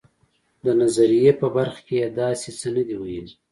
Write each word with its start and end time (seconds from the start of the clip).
د 0.65 0.67
نظریې 0.81 1.31
په 1.41 1.47
برخه 1.55 1.81
کې 1.87 1.95
داسې 2.19 2.49
څه 2.59 2.67
نه 2.75 2.83
دي 2.87 2.95
ویلي. 3.01 3.33